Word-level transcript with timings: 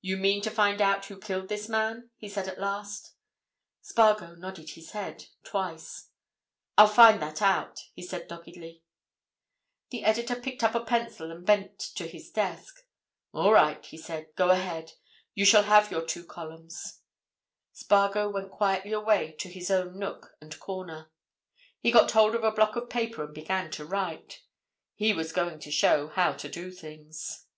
"You 0.00 0.16
mean 0.16 0.42
to 0.42 0.50
find 0.52 0.80
out 0.80 1.06
who 1.06 1.18
killed 1.18 1.48
this 1.48 1.68
man?" 1.68 2.10
he 2.18 2.28
said 2.28 2.46
at 2.46 2.60
last. 2.60 3.14
Spargo 3.82 4.36
nodded 4.36 4.70
his 4.70 4.92
head—twice. 4.92 6.10
"I'll 6.78 6.86
find 6.86 7.20
that 7.20 7.42
out," 7.42 7.80
he 7.92 8.00
said 8.02 8.28
doggedly. 8.28 8.84
The 9.90 10.04
editor 10.04 10.36
picked 10.36 10.62
up 10.62 10.76
a 10.76 10.84
pencil, 10.84 11.32
and 11.32 11.44
bent 11.44 11.80
to 11.80 12.06
his 12.06 12.30
desk. 12.30 12.86
"All 13.32 13.52
right," 13.52 13.84
he 13.84 13.96
said. 13.98 14.28
"Go 14.36 14.50
ahead. 14.50 14.92
You 15.34 15.44
shall 15.44 15.64
have 15.64 15.90
your 15.90 16.06
two 16.06 16.24
columns." 16.24 17.00
Spargo 17.72 18.28
went 18.30 18.52
quietly 18.52 18.92
away 18.92 19.32
to 19.40 19.48
his 19.48 19.68
own 19.68 19.98
nook 19.98 20.36
and 20.40 20.60
corner. 20.60 21.10
He 21.80 21.90
got 21.90 22.12
hold 22.12 22.36
of 22.36 22.44
a 22.44 22.52
block 22.52 22.76
of 22.76 22.88
paper 22.88 23.24
and 23.24 23.34
began 23.34 23.72
to 23.72 23.84
write. 23.84 24.42
He 24.94 25.12
was 25.12 25.32
going 25.32 25.58
to 25.58 25.72
show 25.72 26.06
how 26.06 26.34
to 26.34 26.48
do 26.48 26.70
things. 26.70 27.48